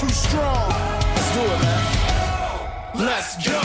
[0.00, 0.68] too strong.
[1.14, 3.06] Let's do it, man.
[3.06, 3.60] Let's go.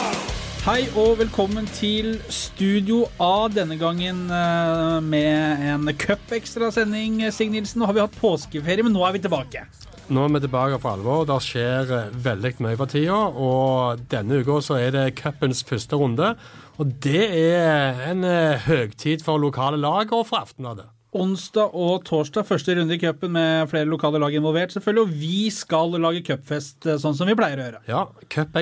[0.65, 7.21] Hei og velkommen til Studio A, denne gangen eh, med en cup-ekstrasending.
[7.31, 9.63] Sig Nilsen, nå har vi hatt påskeferie, men nå er vi tilbake.
[10.09, 11.23] Nå er vi tilbake for alvor.
[11.29, 13.21] Det skjer eh, veldig mye for tida.
[13.31, 16.33] Og denne uka så er det cupens første runde.
[16.75, 20.89] Og det er en høytid høgtid for lokale lag og for Aftenbladet.
[21.15, 24.73] Onsdag og torsdag første runde i cupen med flere lokale lag involvert.
[24.73, 27.79] selvfølgelig, Og vi skal lage cupfest eh, sånn som vi pleier å gjøre.
[27.87, 28.57] Ja, Cup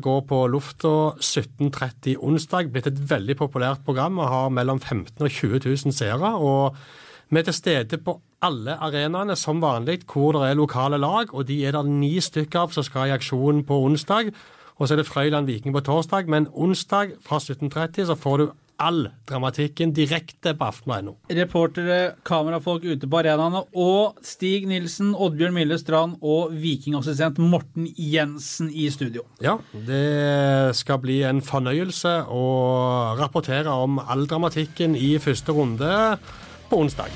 [0.00, 2.72] går på lufta 17.30 onsdag.
[2.72, 6.32] Blitt et veldig populært program og har mellom 15 og 20 000 seere.
[6.36, 6.76] og
[7.28, 11.44] vi er til stede på alle arenaene som vanlig hvor det er lokale lag, og
[11.44, 14.32] de er det ni stykker av som skal i aksjon på onsdag.
[14.78, 18.46] Og så er det Frøyland Viking på torsdag, men onsdag fra 17.30 så får du
[18.78, 21.16] all dramatikken direkte på aften.no.
[21.34, 28.70] Reportere, kamerafolk ute på arenaene og Stig Nilsen, Oddbjørn Mille Strand og vikingassistent Morten Jensen
[28.70, 29.26] i studio.
[29.42, 32.44] Ja, det skal bli en fornøyelse å
[33.18, 35.92] rapportere om all dramatikken i første runde
[36.70, 37.10] på onsdag.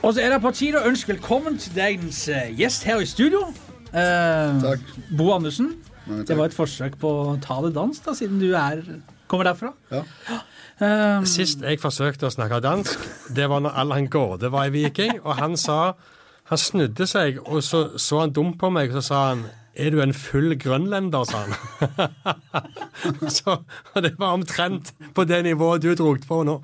[0.00, 3.08] Og så er det på tide å ønske velkommen til dagens eh, gjest her i
[3.08, 3.42] studio.
[3.92, 4.92] Eh, Takk.
[5.18, 5.74] Bo Andersen.
[6.26, 8.80] Det var et forsøk på å ta det dans, da, siden du er,
[9.30, 9.70] kommer derfra.
[9.92, 10.02] Ja.
[10.80, 13.02] Um, Sist jeg forsøkte å snakke dansk,
[13.36, 15.94] det var når Allan Gårde var i Viking, og han sa
[16.50, 19.44] Han snudde seg, og så så han dumt på meg, og så sa han
[19.80, 21.52] er du en full grønlender, sa han.
[23.38, 23.54] så
[24.02, 26.56] det var omtrent på det nivået du dro på nå.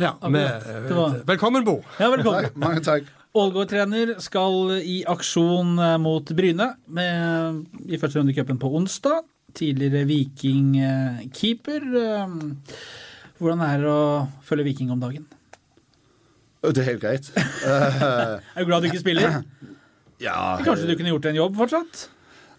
[0.00, 1.82] Ja, med, var- Velkommen, Bo.
[2.00, 2.46] ja, velkommen.
[2.48, 3.10] Takk, mange takk.
[3.32, 9.22] Ålgård-trener skal i aksjon eh, mot Bryne med, i første runde i cupen på onsdag.
[9.56, 11.86] Tidligere Viking-keeper.
[13.40, 14.02] Hvordan er det å
[14.44, 15.24] følge Viking om dagen?
[16.62, 17.30] Det er helt greit.
[17.34, 18.04] Eh,
[18.54, 19.40] Er du glad du ikke spiller?
[20.26, 22.04] ja Kanskje du kunne gjort en jobb fortsatt?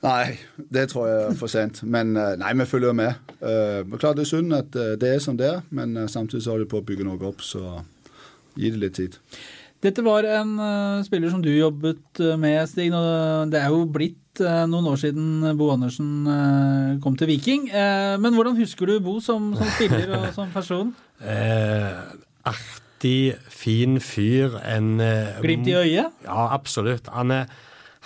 [0.03, 1.79] Nei, det tror jeg er for sent.
[1.87, 3.21] Men eh, nei, vi følger med.
[3.39, 6.09] Eh, men klart det er synd at eh, det er som det er, men eh,
[6.11, 7.77] samtidig så holder de på å bygge noe opp, så
[8.59, 9.15] gi det litt tid.
[9.83, 12.93] Dette var en uh, spiller som du jobbet eh, med, Stig.
[13.51, 17.67] Det er jo blitt uh, noen år siden Bo Andersen uh, kom til Viking.
[18.23, 20.93] Men hvordan husker du Bo som, som spiller og som person?
[22.53, 24.55] Artig, fin fyr.
[24.63, 24.95] En
[25.43, 26.15] Glimt i øyet?
[26.23, 27.11] Ja, absolutt.
[27.11, 27.51] Han er,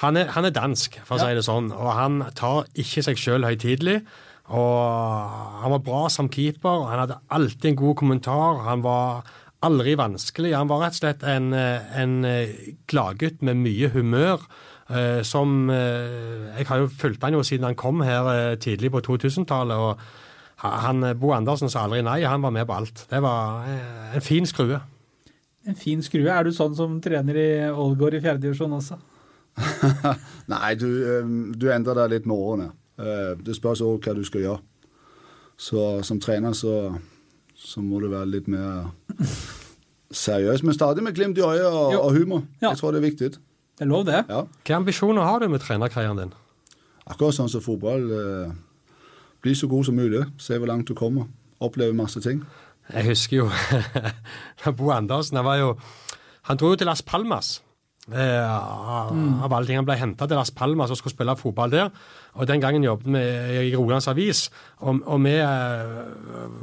[0.01, 1.29] han er, han er dansk, for å Ja.
[1.29, 1.69] si det sånn.
[1.73, 4.01] Og han tar ikke seg sjøl høytidelig.
[4.47, 6.87] Og han var bra som keeper.
[6.89, 8.63] Han hadde alltid en god kommentar.
[8.65, 9.27] Han var
[9.67, 10.55] aldri vanskelig.
[10.55, 12.55] Han var rett og slett en, eh, en eh,
[12.89, 14.47] gladgutt med mye humør.
[14.89, 19.75] eh, som Jeg har jo fulgt han jo siden han kom her tidlig på 2000-tallet.
[19.75, 19.97] og
[20.57, 23.05] han, Bo Andersen sa aldri nei, han var med på alt.
[23.09, 23.65] Det var
[24.15, 24.79] en fin skrue.
[25.67, 26.29] En fin skrue.
[26.29, 28.97] Er du sånn som trener i Ålgård i fjerde divisjon også?
[30.53, 32.71] Nei, du, du endrer deg litt med årene.
[33.43, 34.61] Det spørs også hva du skal gjøre.
[35.57, 36.93] Så som trener så,
[37.67, 38.87] så må du være litt mer
[40.15, 42.45] seriøs, men stadig med glimt i øyet og, og humor.
[42.61, 42.71] Ja.
[42.71, 43.31] Jeg tror det er viktig.
[43.77, 44.23] Det er lov, det.
[44.29, 44.45] Ja.
[44.47, 46.31] Hvilke ambisjoner har du med trenerkarrieren din?
[47.07, 48.07] Akkurat sånn som fotball.
[48.07, 48.55] Eh,
[49.43, 50.23] bli så god som mulig.
[50.41, 51.27] Se hvor langt du kommer.
[51.63, 52.41] Oppleve masse ting.
[52.93, 53.49] Jeg husker jo
[54.79, 55.37] Bo Andersen.
[55.37, 55.71] Han var jo
[56.47, 57.57] Han dro jo til Las Palmas.
[58.07, 59.79] Eh, Av alle ting.
[59.81, 61.89] Han ble henta til Las Palmas og skulle spille fotball der.
[62.37, 63.23] Og Den gangen jobbet vi
[63.71, 65.99] i Rogalands Avis, og, og vi eh,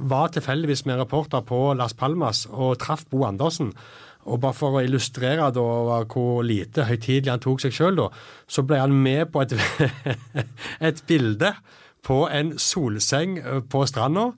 [0.08, 3.74] var tilfeldigvis med en reporter på Las Palmas og traff Bo Andersen.
[4.24, 5.64] Og bare for å illustrere da
[6.08, 8.06] hvor lite høytidelig han tok seg sjøl,
[8.48, 9.52] så ble han med på et,
[10.88, 11.52] et bilde
[12.04, 13.38] på en solseng
[13.72, 14.30] på stranda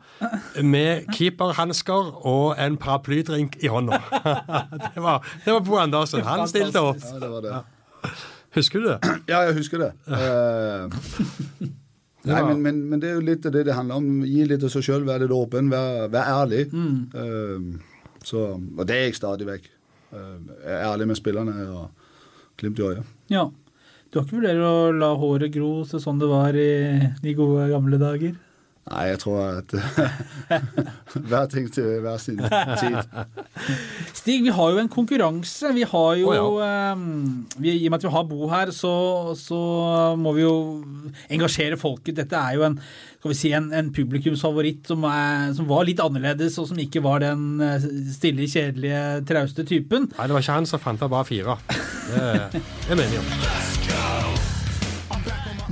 [0.62, 3.98] med keeperhansker og en paraplydrink i hånda.
[4.94, 6.22] Det var, det var Bo Andersen.
[6.24, 7.02] Han stilte opp.
[7.02, 8.12] Ja, det var det.
[8.56, 8.98] Husker du det?
[9.32, 9.90] Ja, jeg husker det.
[10.08, 10.88] Uh,
[12.30, 14.24] nei, men, men, men det er jo litt av det det handler om.
[14.24, 16.64] Gi litt av seg sjøl, være litt åpen, være, vær ærlig.
[16.72, 17.76] Uh,
[18.24, 19.70] så, og det er jeg stadig vekk.
[20.14, 21.86] Uh, jeg er ærlig med spillerne og
[22.60, 23.14] glimt i øyet.
[23.32, 23.48] Ja.
[24.10, 26.68] Du har ikke vurdert å la håret gro sånn det var i
[27.22, 28.36] de gode gamle dager?
[28.86, 29.72] Nei, jeg tror at
[31.30, 32.98] hver ting til hver sin tid.
[34.14, 35.72] Stig, vi har jo en konkurranse.
[35.74, 36.92] Vi har jo oh, ja.
[36.94, 38.92] um, vi, I og med at vi har Bo her, så,
[39.34, 39.58] så
[40.20, 40.84] må vi jo
[41.34, 42.14] engasjere folket.
[42.20, 42.78] Dette er jo en,
[43.18, 47.02] skal vi si, en, en publikumsfavoritt som, er, som var litt annerledes, og som ikke
[47.02, 50.06] var den eh, stille, kjedelige, trauste typen.
[50.14, 51.58] Nei, det var ikke han som fant av bare fire.
[52.14, 53.26] Det, det mener jeg.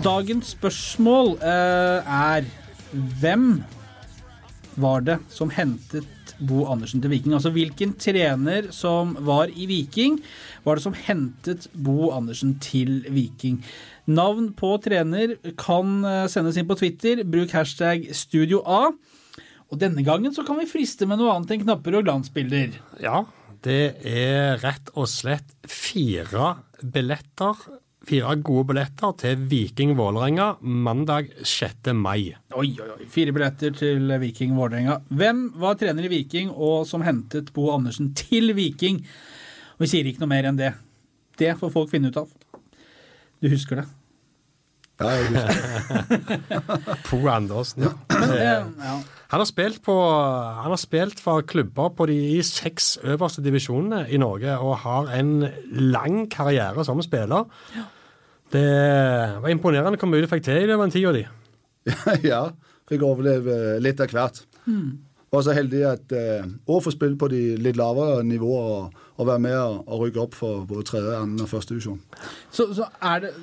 [0.03, 2.51] Dagens spørsmål uh, er
[2.95, 3.49] Hvem
[4.79, 7.35] var det som hentet Bo Andersen til Viking?
[7.37, 10.21] Altså hvilken trener som var i Viking,
[10.67, 13.61] var det som hentet Bo Andersen til Viking?
[14.07, 17.23] Navn på trener kan eh, sendes inn på Twitter.
[17.27, 18.91] Bruk hashtag Studio A.
[19.73, 22.77] Og denne gangen så kan vi friste med noe annet enn knapper og glansbilder.
[23.03, 23.25] Ja,
[23.65, 27.59] det er rett og slett fire billetter.
[28.05, 31.89] Fire gode billetter til Viking Vålerenga mandag 6.
[31.97, 32.35] mai.
[32.53, 33.07] Oi, oi, oi.
[33.09, 34.99] Fire billetter til Viking Vålerenga.
[35.09, 39.01] Hvem var trener i Viking og som hentet Bo Andersen til Viking?
[39.79, 40.75] Og vi sier ikke noe mer enn det.
[41.41, 42.29] Det får folk finne ut av.
[43.41, 43.87] Du husker det?
[45.01, 47.01] Ja, jeg husker.
[47.09, 47.89] Bo Andersen.
[48.13, 48.99] Men, eh, ja.
[49.33, 49.97] Han har spilt, på,
[50.61, 55.49] han har spilt for klubber på de seks øverste divisjonene i Norge og har en
[55.73, 57.49] lang karriere som spiller.
[58.55, 61.25] Det var imponerende hvor mye du fikk til i løpet av tida di.
[62.31, 62.45] ja,
[62.91, 64.45] fikk overleve litt av hvert.
[65.35, 69.27] Var så heldig at eh, å få spille på de litt lavere nivåer og, og
[69.27, 71.99] være med og, og rykke opp for både tredje, andre og første divisjon.
[72.55, 73.35] Så, så er det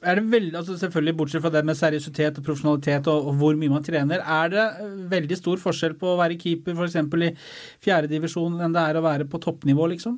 [0.00, 3.58] er det veldig, altså Selvfølgelig bortsett fra det med seriøsitet og profesjonalitet og, og hvor
[3.60, 6.96] mye man trener, er det eh, veldig stor forskjell på å være keeper f.eks.
[6.96, 7.30] i
[7.84, 10.16] fjerdedivisjon enn det er å være på toppnivå, liksom?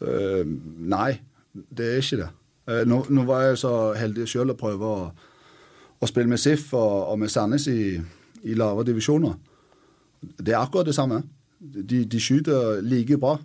[0.00, 0.40] Uh,
[0.88, 1.18] nei,
[1.52, 2.30] det er ikke det.
[2.68, 5.06] Eh, nå, nå var jeg så heldig sjøl å prøve å,
[5.98, 7.96] å spille med SIF og, og med Sandnes i,
[8.44, 9.38] i lavere divisjoner.
[10.20, 11.22] Det er akkurat det samme.
[11.58, 13.38] De, de skyter like bra.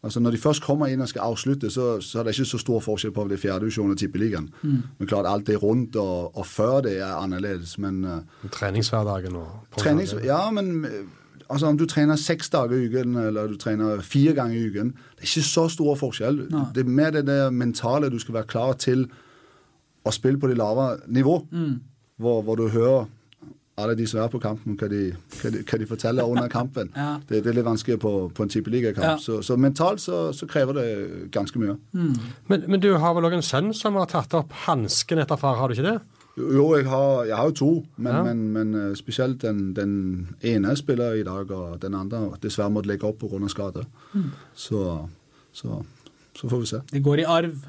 [0.00, 2.60] Altså Når de først kommer inn og skal avslutte, så, så er det ikke så
[2.62, 4.46] stor forskjell på om det er fjerdedivisjon og tippeligaen.
[4.62, 7.76] Men klart alt det rundt og, og før det er annerledes.
[7.78, 10.86] Men uh, Treningshverdagen og Trenings, ja, men
[11.50, 14.92] altså, om du trener seks dager i uken, eller du trener fire ganger i uken,
[15.16, 16.44] det er ikke så stor forskjell.
[16.50, 16.66] Nei.
[16.74, 19.08] Det er mer det der mentale du skal være klar til
[20.06, 21.40] å spille på det lavere nivå,
[22.20, 23.08] hvor, hvor du hører
[23.80, 25.00] alle de som er på kampen, hva de,
[25.40, 26.90] hva de, hva de forteller under kampen.
[26.96, 27.14] Ja.
[27.28, 29.06] det, det er litt vanskelig på, på en tippeligakamp.
[29.06, 29.16] Ja.
[29.20, 30.88] Så, så mentalt så, så krever det
[31.32, 31.78] ganske mye.
[31.92, 35.56] Men, men du har vel òg en sønn som har tatt opp hansken etter far,
[35.60, 35.98] har du ikke det?
[36.56, 38.22] Jo, jeg har, jeg har jo to, men, Ja.
[38.26, 39.94] men, men eh, spesielt den, den
[40.42, 43.48] ene spiller i dag, og den andre dessverre måtte legge opp pga.
[43.48, 43.84] skade.
[44.54, 45.08] Så,
[45.52, 45.82] så,
[46.34, 46.80] så får vi se.
[46.92, 47.60] Det går i arv.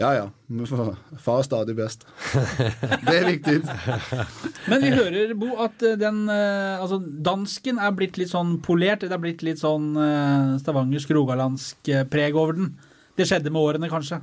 [0.00, 0.28] Ja ja,
[1.20, 2.06] far er stadig best.
[3.04, 3.58] Det er viktig.
[4.70, 9.02] Men vi hører, Bo, at eh, den eh, Altså, dansken er blitt litt sånn polert.
[9.04, 9.90] Det er blitt litt sånn
[10.62, 12.70] stavangersk, rogalandsk eh, preg over den.
[13.18, 14.22] Det skjedde med årene, kanskje?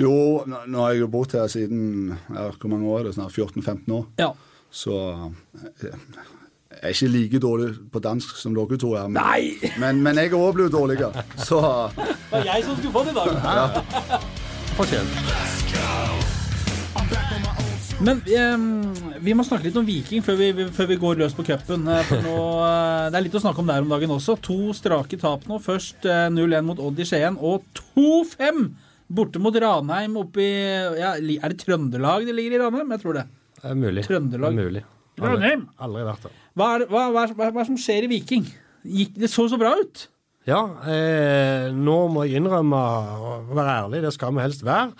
[0.00, 3.14] Jo, nå, har jeg jo bodd her siden ja, hvor mange år er det?
[3.14, 4.06] Snart 14-15 år.
[4.18, 4.32] Ja.
[4.74, 4.96] Så
[5.54, 5.90] eh,
[6.74, 9.06] jeg er ikke like dårlig på dansk som dere to er.
[9.06, 9.54] Men, Nei!
[9.82, 11.24] men, men jeg er også blitt dårligere.
[11.38, 11.60] Så
[12.34, 13.28] Det var jeg som skulle få det i dag.
[14.74, 15.12] Fortjent.
[18.04, 18.64] Men eh,
[19.22, 21.86] vi må snakke litt om Viking før vi, før vi går løs på cupen.
[21.86, 24.34] eh, eh, det er litt å snakke om der om dagen også.
[24.42, 25.60] To strake tap nå.
[25.62, 27.62] Først eh, 0-1 mot Odd i Skien, og
[27.94, 28.66] 2-5
[29.08, 30.54] borte mot Ranheim oppe i
[30.98, 32.90] ja, Er det Trøndelag det ligger i Ranheim?
[32.96, 33.28] Jeg tror det.
[33.60, 34.04] Det er mulig.
[34.06, 34.50] Trøndelag.
[34.50, 34.84] Det er mulig.
[35.14, 35.68] Aldri, Ranheim.
[35.78, 36.40] aldri vært der.
[36.58, 38.48] Hva er, hva, hva, hva, er det som skjer i Viking?
[38.84, 40.08] Gikk, det så så bra ut.
[40.44, 40.60] Ja,
[40.92, 44.90] eh, nå må jeg innrømme, og være ærlig, det skal vi helst være,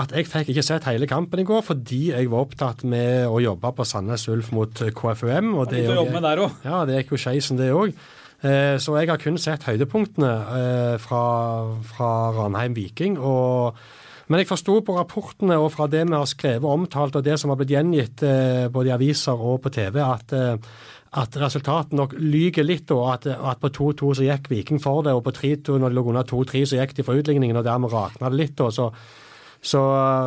[0.00, 3.42] at jeg fikk ikke sett hele kampen i går fordi jeg var opptatt med å
[3.42, 5.52] jobbe på Sandnes Ulf mot KFUM.
[5.60, 6.64] Og det, der også.
[6.64, 7.92] Ja, det gikk jo skeisen, det òg.
[8.44, 11.24] Eh, så jeg har kun sett høydepunktene eh, fra,
[11.88, 13.18] fra Ranheim Viking.
[13.18, 13.78] og
[14.24, 17.50] men jeg forsto på rapportene og fra det vi har skrevet omtalt, og det som
[17.52, 20.32] har blitt gjengitt eh, både i aviser og på TV, at,
[21.20, 25.12] at resultatet nok lyger litt, og at, at på 2-2 så gikk Viking for det,
[25.12, 27.92] og på 3-2 når de lå under 2-3 så gikk de for utligningen, og dermed
[27.92, 28.64] rakna det litt.
[28.72, 28.88] Så,
[29.60, 29.82] så,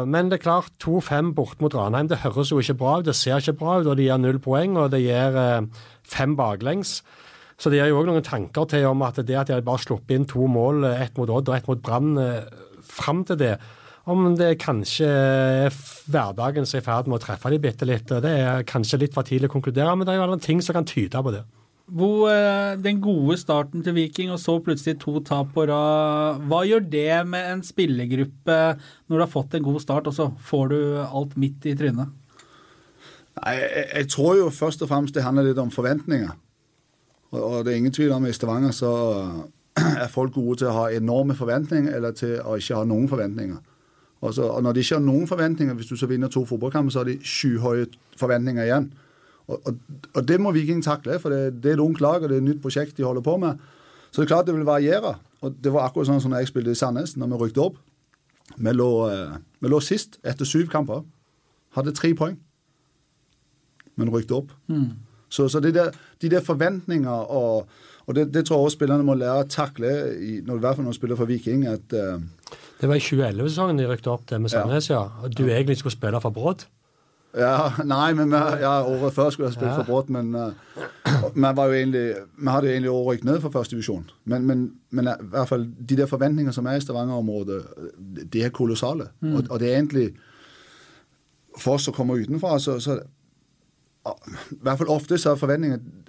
[0.06, 3.18] men det er klart, 2-5 bort mot Ranheim, det høres jo ikke bra ut, det
[3.18, 5.42] ser ikke bra ut, og de gir null poeng, og det gir
[6.06, 7.00] fem baklengs.
[7.58, 9.82] Så det gir jo òg noen tanker til om at det at de har bare
[9.82, 12.46] sluppet inn to mål, eh, ett mot Odd og ett mot Brann, eh,
[12.86, 13.58] fram til det,
[14.06, 15.74] om det kanskje er
[16.08, 18.08] hverdagen som er i ferd med å treffe de bitte litt.
[18.08, 20.78] Det er kanskje litt for tidlig å konkludere, men det er jo alle ting som
[20.78, 21.44] kan tyde på det.
[21.90, 26.42] Bo, eh, den gode starten til Viking, og så plutselig to tap på rad.
[26.48, 28.78] Hva gjør det med en spillergruppe
[29.10, 32.12] når du har fått en god start, og så får du alt midt i trynet?
[33.38, 36.36] Nei, jeg, jeg tror jo først og fremst det handler litt om forventninger.
[37.36, 38.92] Og, det er ingen tvil om i Stavanger så
[40.04, 43.58] er folk gode til å ha enorme forventninger, eller til å ikke ha noen forventninger.
[44.22, 46.94] Og, så, og når de ikke har noen forventninger, hvis du så vinner to fotballkamper,
[46.94, 48.88] så har de skyhøye forventninger igjen.
[49.48, 49.76] Og, og,
[50.16, 52.42] og det må Viking takle, for det, det er et ungt lag, og det er
[52.42, 53.60] et nytt prosjekt de holder på med.
[54.10, 55.18] Så det er klart det vil variere.
[55.46, 57.78] Og det var akkurat sånn som når jeg spilte i Sandnes, når vi rykket opp.
[58.56, 58.90] Vi lå,
[59.62, 61.04] vi lå sist etter syv kamper.
[61.78, 62.40] Hadde tre poeng.
[64.00, 64.56] Men rykket opp.
[65.30, 65.92] Så, så det der,
[66.22, 67.68] de der forventninger og,
[68.08, 70.78] og det, det, tror jeg også spillerne må lære å takle, i, når, i hvert
[70.78, 71.66] fall når de spiller for Viking.
[71.68, 72.22] at uh,
[72.80, 75.04] Det var i 2011-sesongen de rykket opp det med Sandnes, ja.
[75.24, 76.64] Og du egentlig skulle spille for Brodd?
[77.38, 79.82] Ja, nei, men vi, ja, året før skulle jeg spille ja.
[79.82, 80.54] for Brodd, men uh,
[81.36, 82.06] vi, jo egentlig,
[82.38, 84.08] vi hadde jo egentlig rykket ned for første divisjon.
[84.24, 87.60] Men, men, men, i hvert fall de der forventningene som er i Stavanger-området,
[88.34, 89.12] de er kolossale.
[89.20, 89.36] Mm.
[89.36, 90.08] Og, og, det er egentlig
[91.58, 93.00] For oss som kommer utenfra, så, så
[94.54, 96.06] I hvert fall ofte så er forventningene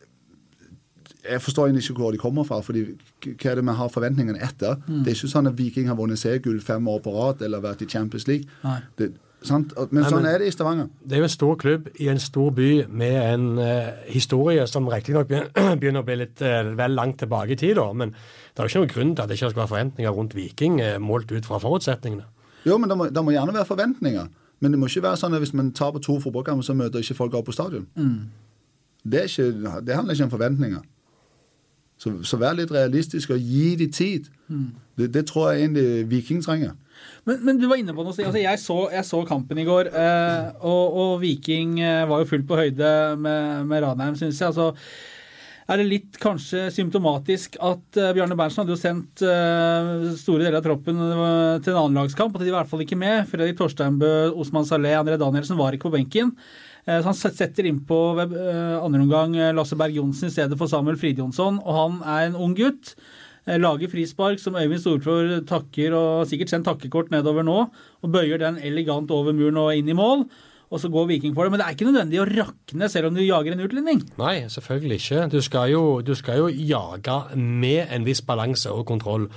[1.28, 2.60] jeg forstår egentlig ikke hvor de kommer fra.
[2.64, 2.84] fordi
[3.26, 4.78] Hva er det vi har forventningene etter?
[4.86, 5.02] Mm.
[5.04, 7.82] Det er ikke sånn at Viking har vunnet C-gull fem år på rad eller vært
[7.84, 8.48] i Champions League.
[8.96, 9.10] Det,
[9.46, 9.74] Sant?
[9.94, 10.88] Men sånn er det i Stavanger.
[10.98, 14.88] Det er jo en stor klubb i en stor by med en uh, historie som
[14.90, 15.30] riktignok
[15.80, 17.76] begynner å bli litt uh, vel langt tilbake i tid.
[17.78, 20.16] da, Men det er jo ikke noen grunn til at det ikke skal være forventninger
[20.16, 22.26] rundt Viking uh, målt ut fra forutsetningene.
[22.66, 24.26] Jo, men det må, det må, gjerne være forventninger.
[24.60, 27.14] Men det må ikke være sånn at hvis man på to fotballkamper, så møter ikke
[27.18, 27.86] folk opp på stadion.
[27.94, 28.30] Mm.
[29.04, 29.52] Det, ikke,
[29.86, 30.82] det, handler ikke om forventninger.
[31.98, 34.28] Så, så vær litt realistisk og gi de tid.
[34.48, 34.68] Mm.
[34.98, 36.74] Det, det tror jeg egentlig Viking trenger.
[37.26, 38.14] Men, men, du var inne på noe.
[38.14, 42.28] Altså, jeg, så, jeg, så, kampen i går, eh, og, og, Viking eh, var jo
[42.32, 44.50] fullt på høyde med, med Ranheim, syns jeg.
[44.50, 44.72] altså
[45.68, 50.60] er det litt kanskje symptomatisk at uh, Bjarne Berntsen hadde jo sendt uh, store deler
[50.60, 53.28] av troppen uh, til en annen lagskamp, og de var i hvert fall ikke med.
[53.28, 56.34] Fredrik Torsteinbø, Osman Saleh, André Danielsen var ikke på benken.
[56.88, 61.76] så han setter innpå andre omgang Lasse Berg Johnsen i stedet for Samuel Fridjonsson, og
[61.76, 62.94] han er en ung gutt.
[63.48, 67.62] Eh, lager frispark som Øyvind Storflor takker, og sikkert sendt takkekort nedover nå,
[68.02, 70.26] og bøyer den elegant over muren og inn i mål.
[70.68, 71.52] Og så går Viking for det.
[71.54, 74.02] Men det er ikke nødvendig å rakne selv om du jager en utlending.
[74.20, 75.22] Nei, selvfølgelig ikke.
[75.32, 79.28] Du skal jo, du skal jo jage med en viss balanse og kontroll.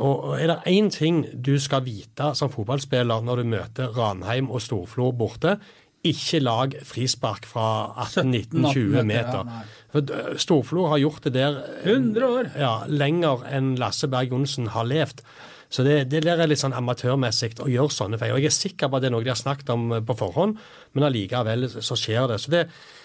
[0.00, 4.62] Og er det én ting du skal vite som fotballspiller når du møter Ranheim og
[4.64, 5.58] Storflor borte,
[6.00, 9.50] ikke lag frispark fra 18-19-20 meter.
[9.92, 12.48] For Storflo har gjort det der 100 år.
[12.56, 15.20] Ja, lenger enn Lasse Berg Johnsen har levd.
[15.70, 18.34] Så det, det der er litt sånn amatørmessig å gjøre sånne feil.
[18.34, 20.56] Og jeg er sikker på at det er noe de har snakket om på forhånd,
[20.92, 22.40] men allikevel så skjer det.
[22.42, 22.64] Så det,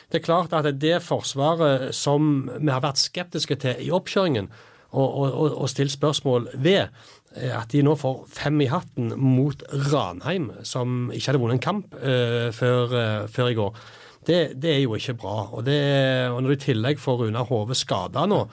[0.10, 4.50] det er klart at det forsvaret som vi har vært skeptiske til i oppkjøringen,
[4.96, 6.88] og, og, og stilt spørsmål ved,
[7.36, 11.66] Eh, at de nå får fem i hatten mot Ranheim, som ikke hadde vunnet en
[11.66, 13.82] kamp uh, før, uh, før, i går,
[14.28, 15.36] det, det, er jo ikke bra.
[15.52, 15.80] Og, det,
[16.32, 18.46] og når du i tillegg får Runar Hove skada nå,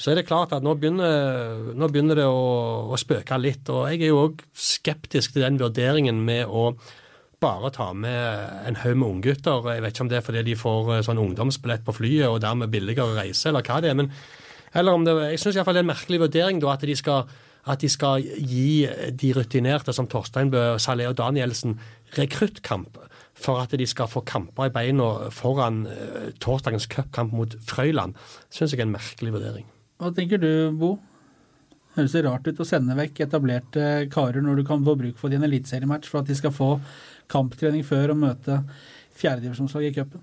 [0.00, 3.68] så er det klart at nå begynner, nå begynner det å, å, spøke litt.
[3.68, 6.70] Og jeg er jo òg skeptisk til den vurderingen med å
[7.40, 9.68] bare ta med en haug med unggutter.
[9.74, 12.72] Jeg vet ikke om det er fordi de får sånn ungdomsbillett på flyet og dermed
[12.72, 14.00] billigere reise, eller hva det er.
[14.00, 14.12] men
[14.72, 17.24] eller om det, Jeg syns iallfall det er en merkelig vurdering da, at de skal
[17.68, 21.74] at de skal gi de rutinerte som Torsteinbø, Salé og Danielsen
[22.16, 22.96] rekruttkamp
[23.36, 28.16] for at de skal få kamper i beina foran uh, torsdagens cupkamp mot Frøyland,
[28.48, 29.68] syns jeg er en merkelig vurdering.
[30.00, 30.94] Hva tenker du, Bo?
[31.96, 35.32] Høres det rart ut å sende vekk etablerte karer når du kan få bruk for
[35.32, 36.70] din eliteseriematch for at de skal få
[37.30, 38.60] kamptrening før og møte
[39.20, 40.22] fjerdedivisjonslag i cupen?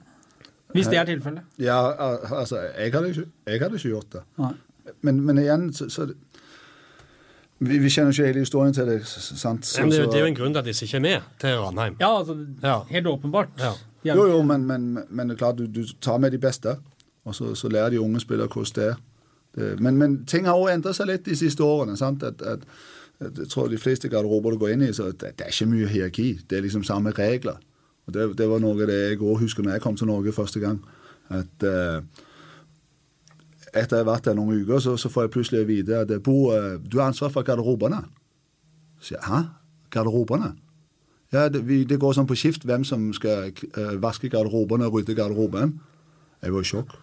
[0.74, 1.44] Hvis det er tilfellet.
[1.62, 1.78] Ja,
[2.34, 4.24] altså, jeg hadde ikke, jeg hadde ikke gjort det.
[5.06, 6.08] Men, men, igjen, så, så
[7.60, 8.98] vi, vi, kjenner ikke hele historien til det.
[9.08, 9.66] sant?
[9.66, 11.60] Så, men det, det, er jo en grunn til at disse ikke er med til
[11.62, 12.00] Ranheim.
[12.02, 12.80] Ja, altså, ja.
[12.90, 13.54] helt åpenbart.
[13.60, 13.76] Ja.
[14.08, 16.78] Jo, jo, men, men, men, det er klart, du, du, tar med de beste,
[17.28, 19.00] og så, så lærer de unge spillere hvordan det er.
[19.56, 21.98] Det, men, men, ting har også endret seg litt de siste årene.
[21.98, 22.24] sant?
[22.24, 22.66] At, at,
[23.20, 25.90] jeg tror de fleste garderober du går inn i, så det, det, er ikke mye
[25.90, 26.28] hierarki.
[26.50, 27.58] Det er liksom samme regler.
[28.08, 30.62] Og Det, det var noe det jeg òg husker når jeg kom til Norge første
[30.64, 30.78] gang.
[31.34, 32.04] At uh,
[33.74, 36.54] etter jeg har vært der noen uker, så, så får jeg plutselig vite at Bo,
[36.54, 38.04] uh, du har ansvar for garderobene.
[39.02, 39.44] Så jeg, Hæ?
[39.92, 40.54] Garderobene?
[41.34, 45.02] Ja, det, vi, det, går sånn på skift hvem som skal uh, vaske garderobene og
[45.02, 45.80] rydde garderoben.
[46.44, 46.98] Jeg var i sjokk.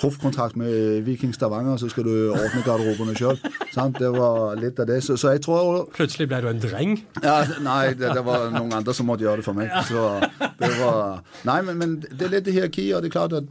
[0.00, 3.40] Proffkontrakt med Viking Stavanger, så skal du ordne garderobene sjøl.
[4.00, 4.98] Det var litt av det.
[5.04, 6.96] Så, så, jeg tror Plutselig ble du en dreng?
[7.22, 9.70] Ja, Nei, det, det, var noen andre som måtte gjøre det for meg.
[9.88, 10.18] Så
[10.58, 13.50] det var, nei, men, men det er litt hierarki, og det er klart at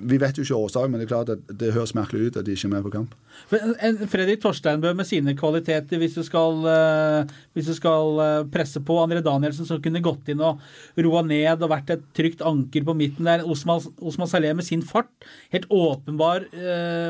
[0.00, 2.46] vi vet jo ikke årsaken, men det er klart at det høres merkelig ut at
[2.46, 3.14] de ikke er med på kamp.
[3.52, 8.82] Men Fredrik Torsteinbø med sine kvaliteter, hvis du skal, uh, hvis du skal uh, presse
[8.84, 10.60] på André Danielsen, som kunne gått inn og
[10.98, 13.46] roa ned og vært et trygt anker på midten der.
[13.46, 15.10] Osman, Osman Saleh med sin fart.
[15.54, 16.46] Helt åpenbar,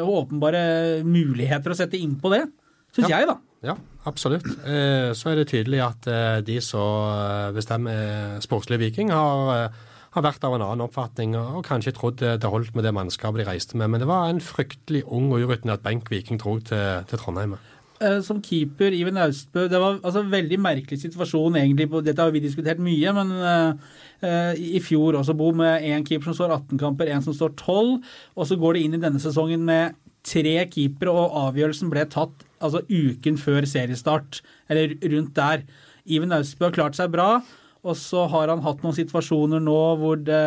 [0.04, 0.62] åpenbare
[1.06, 2.44] muligheter å sette inn på det,
[2.94, 3.20] syns ja.
[3.20, 3.38] jeg, da.
[3.68, 3.74] Ja,
[4.06, 4.46] absolutt.
[4.46, 6.06] så er det tydelig at
[6.46, 9.72] de som bestemmer sportslig Viking, har
[10.18, 13.48] har vært av en annen oppfatning og kanskje trodd det holdt med det mannskapet de
[13.48, 13.92] reiste med.
[13.92, 17.56] Men det var en fryktelig ung og urutinert benk Viking dro til, til Trondheim.
[18.00, 21.88] eh, som keeper, Iven Austbø Det var altså en veldig merkelig situasjon, egentlig.
[22.06, 26.38] Dette har vi diskutert mye, men eh, i fjor også, Bo, med én keeper som
[26.38, 27.98] står 18 kamper, én som står 12.
[28.36, 32.44] Og så går det inn i denne sesongen med tre keepere, og avgjørelsen ble tatt
[32.60, 35.62] altså uken før seriestart, eller rundt der.
[36.08, 37.38] Iven Austbø har klart seg bra.
[37.86, 40.40] Og så har han hatt noen situasjoner nå hvor det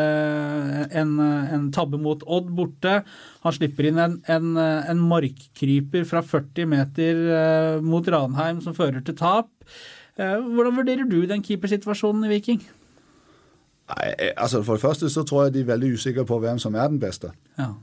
[1.00, 2.98] en, en tabbe mot Odd borte.
[3.46, 9.00] Han slipper inn en, en, en markkryper fra 40 meter eh, mot Ranheim som fører
[9.08, 9.50] til tap.
[10.20, 12.62] Eh, hvordan vurderer du den keepersituasjonen i Viking?
[13.92, 16.60] Nei, eh, altså For det første så tror jeg de er veldig usikre på hvem
[16.60, 17.32] som er den beste.
[17.58, 17.74] Ja.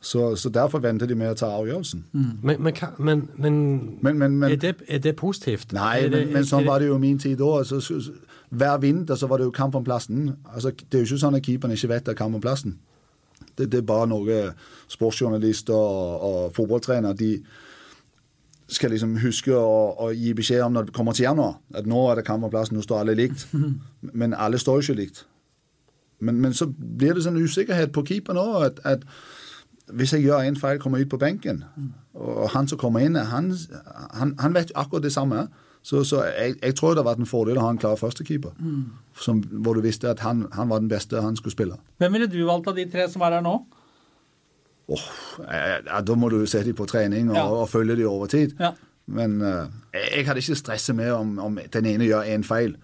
[0.00, 2.04] Så, så derfor venter de med å ta avgjørelsen.
[2.42, 3.56] Men, men, men, men,
[4.00, 5.72] Men, men, men er, det, er det positivt?
[5.76, 7.58] Nei, det, men, men sånn var det jo i min tid òg.
[7.64, 8.14] Altså, så- så-
[8.50, 10.36] hver vinter så var det jo kamp om plassen.
[10.54, 12.78] Altså, det er jo ikke sånn at keeperen ikke vet det er kamp om plassen.
[13.58, 14.38] Det, det er bare noe
[14.88, 17.28] sportsjournalister og, og fotballtrenere de
[18.70, 21.56] skal liksom huske å, å gi beskjed om når det kommer til januar.
[21.74, 23.46] At nå er det kamp om plassen, nå står alle likt.
[24.22, 25.24] Men alle står ikke likt.
[26.20, 28.64] Men, men så blir det sånn usikkerhet på keeperen òg.
[28.66, 29.06] At, at
[29.92, 31.64] hvis jeg gjør en feil, kommer ut på benken,
[32.14, 33.52] og han som kommer inn, han,
[34.14, 35.48] han, han vet akkurat det samme.
[35.82, 38.50] Så, så jeg, jeg tror det har vært en fordel å ha en klar førstekeeper,
[38.60, 39.40] Mm.
[39.64, 41.78] hvor du visste at han, han var den beste han skulle spille.
[41.98, 43.54] Hvem ville du valgt av de tre som er her nå?
[44.90, 45.04] Åh,
[45.48, 47.46] eh, ja, da må du se dem på trening og, Ja.
[47.48, 48.52] og følge dem over tid.
[48.60, 48.72] Ja.
[49.06, 52.76] Men uh, jeg, jeg hadde ikke stresset med om, om den ene gjør én feil.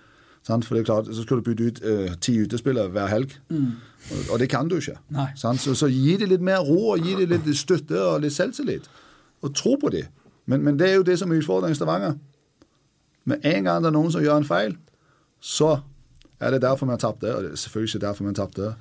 [0.47, 0.65] Sant?
[0.65, 4.21] For det er klart, Så skal du bytte ut uh, ti utespillere hver helg, og,
[4.33, 4.99] og det kan du ikke.
[5.11, 5.35] Mm.
[5.59, 8.87] Så, så gi dem litt mer ro og gi dem litt støtte og litt selvtillit.
[9.43, 10.07] Og tro på dem.
[10.47, 12.15] Men, men det er jo det som er utfordringen i Stavanger.
[13.27, 14.77] Med en gang det er noen som gjør en feil,
[15.43, 15.81] så
[16.39, 17.35] er det derfor vi har tapt det.
[17.35, 18.75] Og det er selvfølgelig ikke derfor vi har tapt det.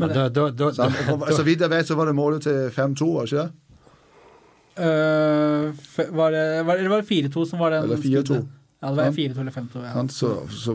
[0.00, 0.86] Men da, da, da, så,
[1.18, 3.50] Og Så vidt jeg vet, så var det målet til 5-2, var det ikke det?
[4.80, 8.38] Uh, var det, var, eller var det 4-2 som var den Eller 4-2.
[8.80, 9.12] Ja, det var Ja.
[9.12, 9.84] 4-2 eller 5-2.
[9.84, 10.02] Ja.
[10.08, 10.74] Så, så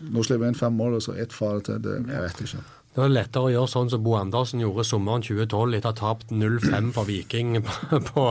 [0.00, 1.78] nå slipper jeg inn fem mål, og så ett fare til.
[1.84, 2.62] Det, jeg vet ikke.
[2.90, 5.98] Det var lettere å gjøre sånn som Bo Andersen gjorde sommeren 2012 etter å ha
[6.00, 8.24] tapt 0-5 for Viking på, på,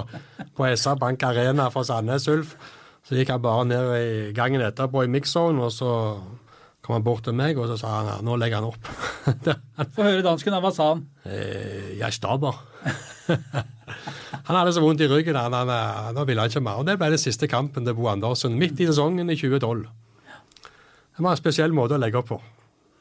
[0.58, 2.58] på SR Bank Arena for Sandnes Ulf.
[3.08, 5.94] Så gikk han bare ned i gangen etterpå i mix-zone, og så
[6.84, 8.92] kom han bort til meg, og så sa han ja, nå legger han opp.
[9.96, 10.60] Få høre dansken.
[10.60, 11.06] Hva sa han?
[11.24, 12.60] eh, jeg staber.
[14.48, 16.82] han hadde så vondt i ryggen, han, han, han, han ville ikke mer.
[16.82, 19.84] Og det ble den siste kampen til Bo Andersen midt i sesongen i 2012.
[21.20, 22.40] Det var en spesiell måte å legge opp på.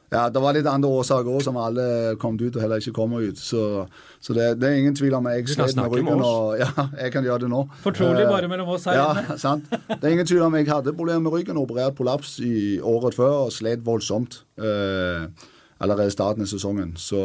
[0.09, 3.25] Ja, Det var litt andre årsaker òg, som alle kom ut og heller ikke kommer
[3.29, 3.37] ut.
[3.39, 3.85] Så,
[4.25, 6.23] så det, det er ingen tvil om jeg slet med ryggen.
[6.25, 6.71] Og, ja,
[7.03, 7.67] jeg kan gjøre det nå.
[7.85, 9.37] Fortrolig Eh, bare mellom oss her ja, inne.
[9.45, 9.69] sant.
[9.69, 13.45] Det er ingen tvil om jeg hadde problemer med ryggen, operert prolaps i året før
[13.45, 15.29] og slet voldsomt uh,
[15.79, 16.97] allerede i starten av sesongen.
[16.97, 17.21] Så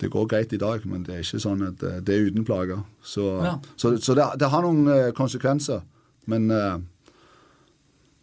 [0.00, 2.44] det går greit i dag, men det er ikke sånn at eh, det er uten
[2.44, 2.82] plager.
[3.02, 3.54] Så, Ja.
[3.76, 5.80] så, så det, det har noen eh, konsekvenser.
[6.26, 6.80] Men uh,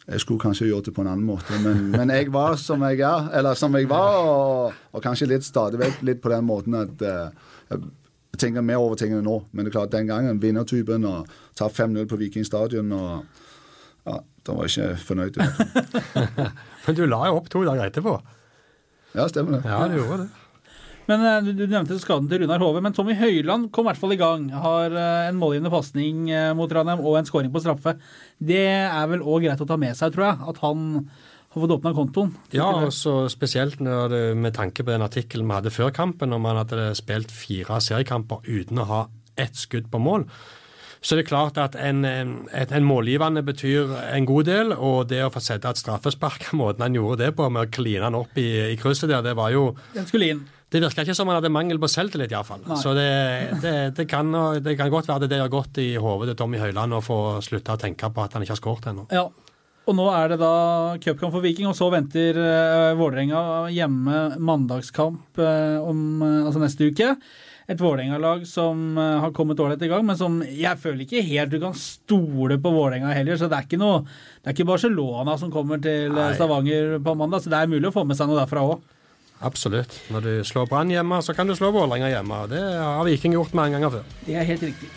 [0.06, 3.00] jeg skulle kanskje gjort det på en annen måte, men, men jeg var som jeg
[3.00, 6.76] er, eller som jeg var, og, og kanskje litt stadig vekk litt på den måten
[6.76, 7.80] at uh,
[8.34, 9.38] jeg tenker mer over tingene nå.
[9.52, 13.42] Men det er klart, den gangen vinnertypen og ta 5-0 på Viking stadion og
[14.04, 15.38] ja, Da var jeg ikke fornøyd.
[16.84, 18.18] Men du la jo opp to dager etterpå.
[19.14, 19.70] Ja, stemmer det.
[19.70, 20.43] Ja, du gjorde det.
[21.10, 24.00] Men eh, du, du nevnte skaden til Runar Hove, men Tommy Høiland kom i hvert
[24.00, 24.48] fall i gang.
[24.56, 27.96] Har eh, en målgivende pasning eh, mot Ranheim og en skåring på straffe.
[28.38, 30.88] Det er vel òg greit å ta med seg, tror jeg, at han
[31.54, 32.32] har fått åpna kontoen.
[32.56, 36.34] Ja, og så spesielt når det, med tanke på den artikkelen vi hadde før kampen,
[36.34, 39.06] om han hadde spilt fire seriekamper uten å ha
[39.40, 40.26] ett skudd på mål.
[41.04, 45.20] Så det er klart at en, en, en målgivende betyr en god del, og det
[45.26, 48.38] å få sette et straffespark måten han gjorde det på, med å kline han opp
[48.40, 50.44] i, i krysset der, det var jo Den skulle inn.
[50.74, 52.64] Det virka ikke som han hadde mangel på selvtillit, iallfall.
[52.80, 53.10] Så det,
[53.62, 54.32] det, det, kan,
[54.64, 57.76] det kan godt være det har gått i hodet til Tommy Høiland å få slutta
[57.76, 59.04] å tenke på at han ikke har skåret ennå.
[59.14, 59.28] Ja.
[59.84, 60.54] Og nå er det da
[60.96, 63.40] cupkamp for Viking, og så venter uh, Vålerenga
[63.74, 67.10] hjemme mandagskamp eh, om eh, altså neste uke.
[67.64, 71.54] Et Vålerenga-lag som eh, har kommet ålreit i gang, men som jeg føler ikke helt
[71.54, 73.38] du kan stole på Vålerenga heller.
[73.40, 76.34] Så det er ikke noe Det er ikke Barcelona som kommer til eh, Nei.
[76.36, 78.84] Stavanger på mandag, så det er mulig å få med seg noe derfra òg.
[79.44, 79.96] Absolutt.
[80.14, 82.44] Når du slår Brann hjemme, så kan du slå Vålerenga hjemme.
[82.52, 84.12] Det har Viking gjort mange ganger før.
[84.28, 84.92] Det er helt riktig.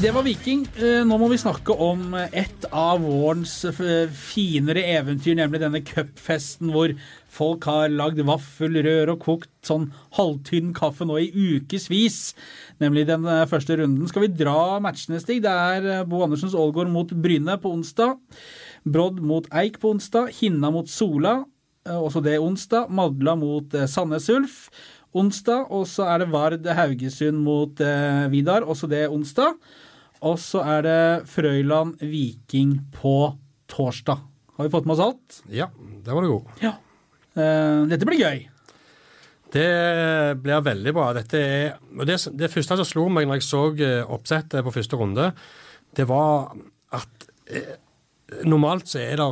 [0.00, 0.62] Det var Viking.
[0.80, 6.70] Eh, Nå må vi snakke om et av vårens eh, finere eventyr, nemlig denne cupfesten
[6.72, 6.94] hvor
[7.28, 12.30] folk har lagd vaffelrør og kokt sånn halvtynn kaffe nå i ukevis.
[12.80, 14.08] Nemlig den eh, første runden.
[14.08, 15.42] Skal vi dra matchene, Stig?
[15.44, 18.16] Det er Bo Andersens Ålgård mot Bryne på onsdag.
[18.88, 20.32] Brodd mot Eik på onsdag.
[20.38, 21.42] Hinna mot Sola.
[21.84, 22.88] Også det onsdag.
[22.88, 24.64] Madla mot Sandnes Ulf.
[25.12, 25.68] onsdag.
[25.68, 27.84] Og så er det Vard Haugesund mot
[28.32, 29.60] Vidar, også det onsdag.
[30.26, 33.32] Og så er det Frøyland Viking på
[33.70, 34.20] torsdag.
[34.56, 35.42] Har vi fått med oss alt?
[35.48, 35.70] Ja,
[36.04, 36.50] det var det god.
[36.60, 36.74] Ja.
[37.38, 38.42] Eh, dette blir gøy.
[39.50, 39.70] Det
[40.42, 41.08] blir veldig bra.
[41.16, 44.98] Dette er, det, det første som slo meg når jeg så eh, oppsettet på første
[45.00, 45.30] runde,
[45.96, 46.52] det var
[46.94, 47.74] at eh,
[48.46, 49.30] normalt så er det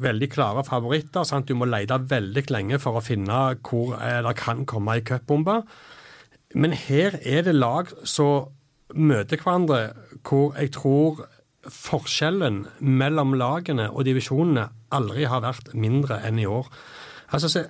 [0.00, 1.26] veldig klare favoritter.
[1.28, 1.50] Sant?
[1.50, 5.60] Du må lete veldig lenge for å finne hvor eh, det kan komme ei cupbombe.
[6.56, 8.48] Men her er det lag som
[8.94, 9.82] møter hverandre
[10.26, 11.24] hvor jeg tror
[11.70, 16.68] forskjellen mellom lagene og divisjonene aldri har vært mindre enn i år.
[17.30, 17.66] Altså, se,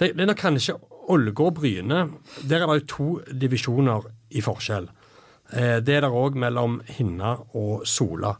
[0.00, 0.76] det, det er nok kanskje
[1.08, 2.00] Ålgård-Bryne.
[2.48, 4.90] Der er det to divisjoner i forskjell.
[5.52, 8.34] Eh, det er det òg mellom Hinna og Sola.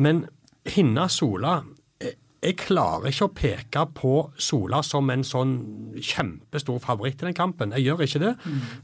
[0.00, 0.24] Men
[0.68, 1.58] Hinna-Sola
[2.38, 5.54] jeg klarer ikke å peke på Sola som en sånn
[5.98, 7.74] kjempestor favoritt i den kampen.
[7.74, 8.34] Jeg gjør ikke det.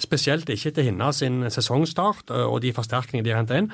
[0.02, 3.70] Spesielt ikke Hinna sin sesongstart og de forsterkningene de har hentet inn.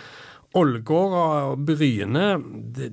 [0.60, 2.26] Ålgård og Bryne
[2.76, 2.90] det,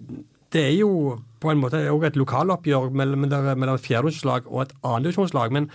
[0.54, 5.56] det, er jo på en måte òg et lokaloppgjør mellom, mellom fjerdedivisjonslag og et annendivisjonslag.
[5.58, 5.68] Men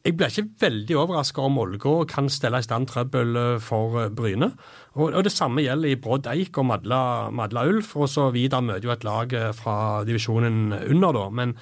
[0.00, 4.08] jeg blir ikke veldig overraska om Ålgård kan stelle i stand trøbbel eh, for eh,
[4.08, 4.48] Bryne.
[4.96, 7.02] Og, og Det samme gjelder i Brodd Eik og Madla,
[7.36, 7.92] Madla Ulf.
[8.00, 9.76] Og så Vidar møter jo et lag eh, fra
[10.08, 11.26] divisjonen under, da.
[11.28, 11.54] Men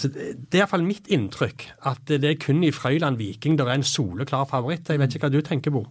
[0.00, 3.86] det er iallfall mitt inntrykk at det er kun i Frøyland Viking det er en
[3.86, 4.86] soleklar favoritt.
[4.88, 5.82] Jeg vet ikke hva du tenker, Bo?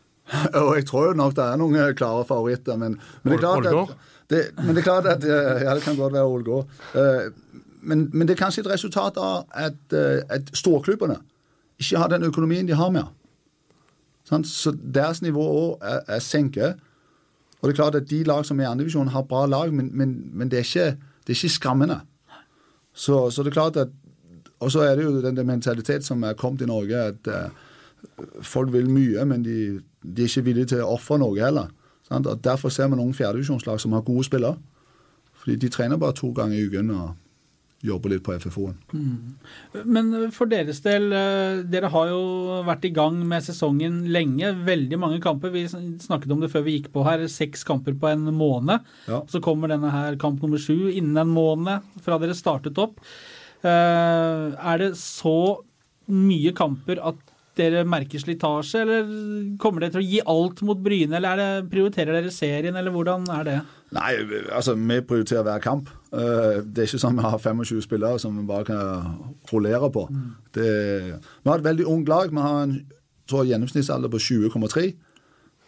[0.64, 3.68] Og jeg tror jo nok det er noen klare favoritter, men, men, det, er klart
[3.68, 6.80] at, det, men det er klart at Ja, det kan godt være Ålgård
[7.86, 11.20] men, men, det er kanskje et resultat av at, eh, at storklubbene
[11.78, 13.12] ikke har den økonomien de har mer.
[14.26, 16.80] Så deres nivå òg er, er senket.
[17.60, 19.90] Og det er klart at de lag som er i andredivisjon, har bra lag, men,
[19.92, 20.96] men, men det, er ikke,
[21.26, 22.00] det, er ikke, skrammende.
[22.92, 23.88] Så, så, det er klart at
[24.60, 27.50] Og så er det jo den mentalitet som er kommet i Norge, at uh,
[28.40, 31.68] folk vil mye, men de, de, er ikke villige til å ofre noe heller.
[32.08, 32.26] Sant?
[32.26, 34.56] Og Derfor ser vi noen fjerdedivisjonslag som har gode spillere.
[35.34, 36.90] Fordi de trener bare to ganger i uken.
[36.90, 37.25] og
[37.86, 38.76] jobbe litt på FFO-en.
[38.92, 39.84] Mm.
[39.84, 44.52] Men for deres del, eh, dere har jo vært i gang med sesongen lenge.
[44.66, 45.54] Veldig mange kamper.
[45.54, 47.26] Vi snakket om det før vi gikk på her.
[47.30, 48.84] Seks kamper på en måned.
[49.08, 49.22] Ja.
[49.30, 53.00] Så kommer denne her kamp nummer sju innen en måned fra dere startet opp.
[53.64, 55.62] Eh, er det så
[56.06, 57.22] mye kamper at
[57.56, 59.08] dere merker slitasje, eller
[59.60, 63.24] kommer dere til å gi alt mot Bryne, eller det, prioriterer dere serien, eller hvordan
[63.32, 63.56] er det?
[63.94, 64.16] Nei,
[64.50, 65.90] altså vi prioriterer hver kamp.
[66.12, 69.18] Eh, det er ikke sånn vi har 25 spillere som vi bare kan
[69.52, 70.08] rullere på.
[70.10, 70.24] Mm.
[70.54, 70.70] Det,
[71.22, 72.32] vi har et veldig ungt lag.
[72.34, 72.74] Vi har en
[73.28, 74.90] tror, gjennomsnittsalder på 20,3.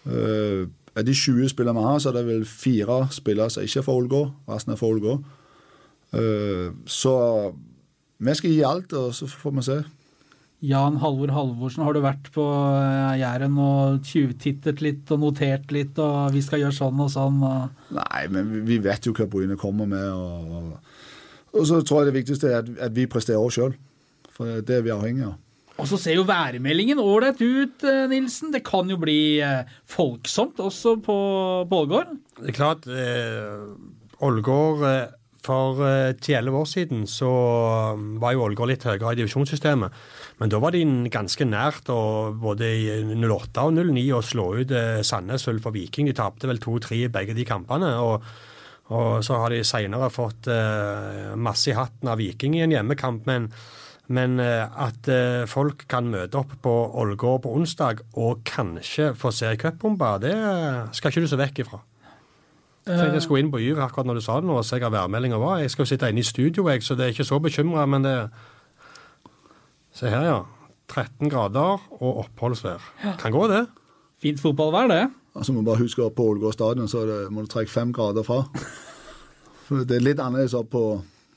[0.09, 3.83] Uh, av de 20 spillere vi har, så er det vel fire spillere som ikke
[3.83, 4.31] er for.
[4.49, 5.25] Resten er for Ålgård.
[6.15, 7.15] Uh, så
[8.19, 9.79] vi skal gi alt, og så får vi se.
[10.65, 15.99] Jan Halvor Halvorsen, har du vært på eh, Jæren og tjuvtittet litt og notert litt,
[16.03, 17.43] og vi skal gjøre sånn og sånn?
[17.47, 17.85] Og...
[17.95, 20.09] Nei, men vi vet jo hva Bryne kommer med.
[20.11, 20.73] Og,
[21.55, 23.77] og så tror jeg det viktigste er at, at vi presterer sjøl.
[24.35, 25.37] For det er vi avhengig av.
[25.79, 28.51] Og så ser jo værmeldingen ålreit ut, eh, Nilsen.
[28.55, 31.19] Det kan jo bli eh, folksomt også på
[31.71, 32.17] Ålgård?
[32.41, 32.89] Det er klart.
[34.27, 35.05] Ålgård eh,
[35.47, 35.79] For
[36.19, 37.29] ti-elleve år siden så
[38.21, 39.95] var jo Ålgård litt høyere i divisjonssystemet.
[40.39, 44.75] Men da var de ganske nært og både i 08 og 09 å slå ut
[44.75, 46.11] uh, Sandnes Ulf og Viking.
[46.11, 47.91] De tapte vel 2-3 i begge de kampene.
[47.99, 48.23] og,
[48.95, 53.27] og så har de seinere fått uh, masse i hatten av Viking i en hjemmekamp.
[53.29, 53.51] Men,
[54.15, 59.35] men uh, at uh, folk kan møte opp på Ålgård på onsdag og kanskje få
[59.35, 60.35] se ei cupbombe, det
[60.97, 61.83] skal ikke du se vekk ifra.
[62.89, 64.91] Jeg jeg skulle inn på Yr akkurat når du sa det nå, og se hva
[64.93, 65.59] værmeldinga var.
[65.61, 67.87] Jeg skal jo sitte inne i studio, jeg, så det er ikke så bekymra.
[67.87, 68.15] Men det,
[69.99, 70.39] Se her, ja.
[70.89, 72.85] 13 grader og oppholdsvær.
[73.19, 73.67] Kan gå, det.
[74.23, 75.11] Fint fotballvær, det.
[75.35, 78.45] Altså, må bare huske på Ålgård stadion, så det, må du trekke fem grader fra.
[79.89, 80.85] det er litt annerledes opp på,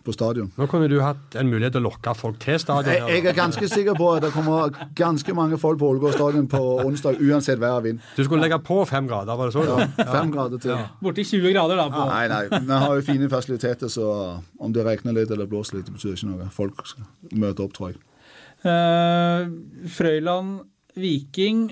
[0.06, 0.50] på stadion.
[0.58, 2.92] Nå kunne du hatt en mulighet til å lokke folk til stadion.
[2.94, 6.48] Jeg, jeg er ganske sikker på at det kommer ganske mange folk på Ålgård stadion
[6.52, 8.02] på onsdag, uansett vær og vind.
[8.18, 9.66] Du skulle legge på fem grader, var det så?
[9.68, 10.74] Ja, fem grader til.
[10.76, 10.90] Ja.
[11.04, 11.88] Borti 20 grader, da.
[11.94, 12.06] På.
[12.10, 12.44] Nei, nei.
[12.52, 14.08] Vi har jo fine fasiliteter, så
[14.60, 16.52] om det regner litt eller blåser litt, det betyr ikke noe.
[16.56, 16.86] Folk
[17.32, 18.02] møter opp, tror jeg.
[18.62, 19.50] Uh,
[19.90, 20.62] Frøyland
[21.00, 21.66] Viking.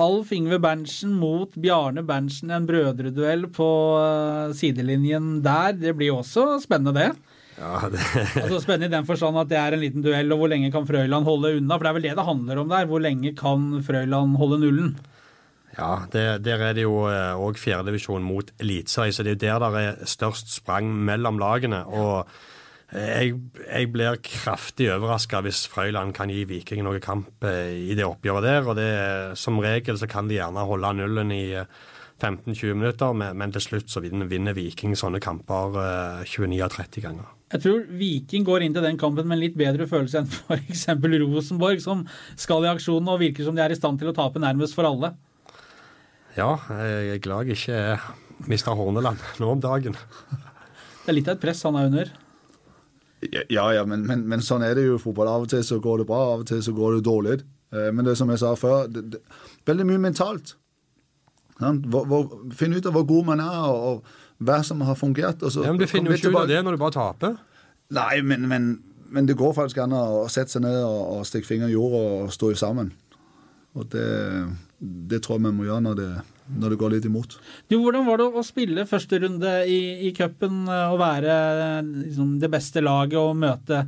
[0.00, 5.76] Alf Ingve Berntsen mot Bjarne Berntsen, en brødreduell på uh, sidelinjen der.
[5.78, 7.34] Det blir også spennende, det.
[7.54, 8.00] Ja, det...
[8.42, 10.88] altså Spennende i den forstand at det er en liten duell, og hvor lenge kan
[10.88, 11.76] Frøyland holde unna?
[11.76, 12.88] For det er vel det det handler om der.
[12.90, 14.96] Hvor lenge kan Frøyland holde nullen?
[15.78, 19.70] Ja, det, der er det jo òg fjerdedivisjon mot eliteserie, så det er jo der
[19.74, 21.84] det er størst sprang mellom lagene.
[21.86, 22.28] og
[22.94, 28.06] Jeg, jeg blir kraftig overraska hvis Frøyland kan gi Viking noe kamp eh, i det
[28.06, 28.68] oppgjøret der.
[28.70, 28.90] og det,
[29.40, 31.82] Som regel så kan de gjerne holde nullen i eh,
[32.22, 35.74] 15-20 minutter, men, til slutt så vinner, vinner Viking sånne kamper
[36.22, 37.32] 29 av 30 ganger.
[37.54, 40.86] Jeg tror Viking går inn til den kampen med en litt bedre følelse enn f.eks.
[40.94, 42.06] Rosenborg, som
[42.38, 44.88] skal i aksjon og virker som de er i stand til å tape nærmest for
[44.88, 45.12] alle.
[46.38, 48.74] Ja, jeg er glad jeg ikke mista.
[48.74, 49.98] Horneland nå om dagen.
[51.04, 52.14] Det er litt av et press han er under.
[53.50, 55.30] Ja, ja, men, men, men sånn er det jo i fotball.
[55.30, 57.38] Av og til så går det bra, av og til så går det dårlig.
[57.74, 59.22] Eh, men det som jeg sa før, det, det,
[59.68, 60.56] veldig mye mentalt.
[61.58, 65.44] Hvor, hvor, finne ut av hvor god man er, og, og hva som har fungert.
[65.46, 67.38] Så, ja, men Du finner jo ikke ut av det når du bare taper.
[67.94, 68.68] Nei, men, men,
[69.12, 72.04] men det går faktisk an å sette seg ned og, og stikke fingeren i jorda
[72.24, 72.92] og stå sammen.
[73.74, 74.08] Og det,
[74.80, 76.10] det, tror jeg vi må gjøre når det,
[76.48, 77.36] når det, går litt imot.
[77.70, 81.36] Du, hvordan var det å spille første runde i, i cupen og være
[81.86, 83.84] liksom, det beste laget og møte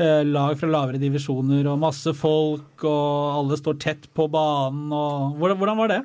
[0.00, 4.88] eh, lag fra lavere divisjoner og masse folk, og alle står tett på banen?
[4.88, 6.00] Og, hvordan, hvordan var det?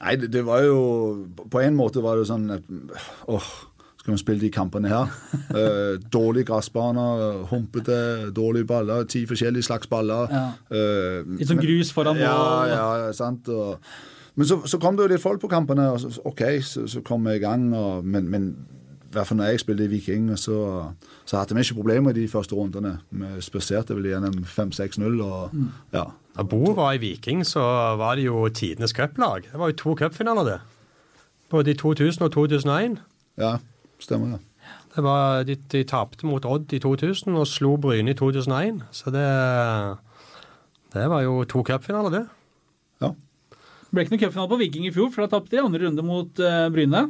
[0.00, 0.78] Nei, det, det, var jo
[1.52, 2.46] På en måte var det sånn
[3.28, 3.48] åh,
[4.00, 5.10] skal vi spille de kampene her?
[5.56, 9.04] uh, dårlige gressbaner, humpete, dårlige baller.
[9.10, 10.30] Ti forskjellige slags baller.
[10.32, 10.46] Ja.
[10.72, 12.24] Uh, litt sånn grus foran mål.
[12.72, 13.50] Ja, ja, sant.
[13.52, 13.76] Og,
[14.34, 17.02] men så, så, kom det jo litt folk på kampene, og så, OK, så, så
[17.06, 17.70] kom vi i gang.
[17.76, 18.50] Og, men, men
[19.10, 20.56] i hvert fall når jeg spilte i Viking, så,
[21.26, 22.92] så hadde vi ikke problemer i de første rundene.
[23.10, 25.22] Vi spaserte vel gjennom 5-6-0.
[25.24, 25.70] og mm.
[25.96, 26.04] ja.
[26.36, 27.62] Da Bo var i Viking, så
[27.98, 29.48] var det jo tidenes cuplag.
[29.50, 30.60] Det var jo to cupfinaler, det.
[31.50, 33.00] Både i 2000 og 2001.
[33.38, 33.56] Ja,
[33.98, 34.38] stemmer det.
[34.94, 38.84] det var, de, de tapte mot Odd i 2000 og slo Bryne i 2001.
[38.94, 39.26] Så det,
[40.94, 42.24] det var jo to cupfinaler, det.
[43.02, 43.10] Ja.
[43.90, 46.42] Ble ikke noen cupfinale på Viking i fjor, for da tapte de andre runde mot
[46.44, 47.04] uh, Bryne.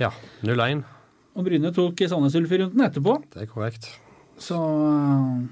[0.00, 0.10] Ja,
[0.46, 0.84] 0-1.
[1.36, 3.18] Og Bryne tok Sandnes Ulf i runden etterpå.
[3.34, 3.90] Det er korrekt.
[4.40, 5.42] Så uh,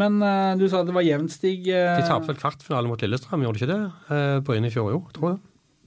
[0.00, 1.66] men uh, du sa det var jevnt, Stig.
[1.68, 3.80] Uh, de tapte vel kvartfinale mot Lillestrøm, gjorde de ikke det?
[4.08, 5.42] Uh, på inn i fjor, jo, tror jeg.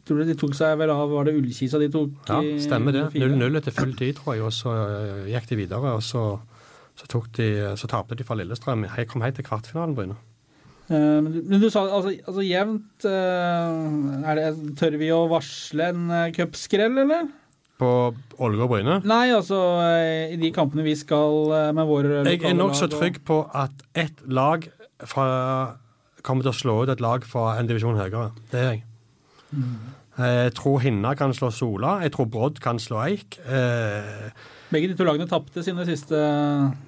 [0.06, 2.12] Tror du de tok seg vel av Var det Ullkisa de tok?
[2.30, 3.08] Ja, stemmer det.
[3.18, 4.44] 0-0 etter full tid, tror jeg.
[4.46, 4.74] Og så
[5.32, 5.96] gikk de videre.
[5.98, 6.28] Og så,
[6.94, 8.86] så, de, så tapte de fra Lillestrøm.
[8.86, 10.20] Jeg kom helt til kvartfinalen, Bryne.
[10.88, 17.26] Men du, sa altså, altså jevnt det, Tør vi å varsle en cupskrell, eller?
[17.76, 17.90] På
[18.40, 19.00] Ålgård Bryne?
[19.08, 23.20] Nei, altså eh, i de kampene vi skal eh, med våre Jeg er nokså trygg
[23.28, 24.70] på at ett lag
[25.04, 25.26] fra,
[26.24, 28.30] kommer til å slå ut et lag fra en divisjon høyere.
[28.52, 28.84] Det er jeg.
[29.52, 29.76] Mm.
[30.16, 31.98] Jeg tror Hinna kan slå Sola.
[32.06, 33.36] Jeg tror Brodd kan slå Eik.
[33.44, 34.30] Eh,
[34.72, 36.16] Begge de to lagene tapte sine siste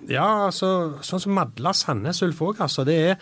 [0.09, 0.69] Ja, altså,
[1.05, 2.87] sånn som Madla Sandnes Ulf òg, altså.
[2.87, 3.19] Det er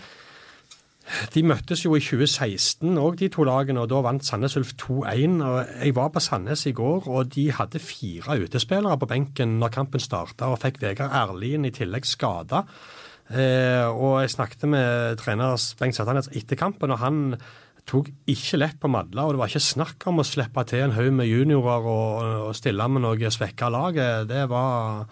[1.36, 5.38] de møttes jo i 2016 òg, de to lagene, og da vant Sandnes Ulf 2-1.
[5.84, 10.02] Jeg var på Sandnes i går, og de hadde fire utespillere på benken når kampen
[10.02, 12.66] starta, og fikk Vegard Erlien i tillegg skada.
[13.30, 17.22] Eh, og jeg snakket med trener Bengt Sæthanes etter kampen, og han
[17.86, 19.28] tok ikke lett på Madla.
[19.28, 22.58] Og det var ikke snakk om å slippe til en haug med juniorer og, og
[22.58, 23.98] stille med noe svekka lag.
[24.30, 25.06] Det var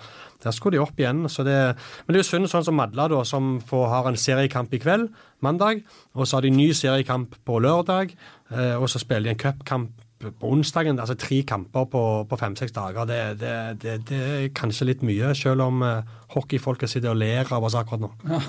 [0.43, 1.23] der skulle de opp igjen.
[1.23, 1.57] Det,
[2.05, 4.81] men det er jo synd sånn som Madla, da, som får, har en seriekamp i
[4.83, 5.09] kveld,
[5.43, 5.83] mandag.
[6.13, 8.15] Og så har de ny seriekamp på lørdag.
[8.51, 10.99] Eh, og så spiller de en cupkamp på onsdagen.
[10.99, 13.05] Altså tre kamper på, på fem-seks dager.
[13.05, 17.51] Det, det, det, det, er kanskje litt mye, selv om eh, hockeyfolket sitter og ler
[17.51, 18.11] av oss akkurat nå.
[18.29, 18.41] Ja.